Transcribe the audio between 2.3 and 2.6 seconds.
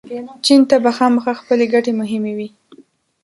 وي.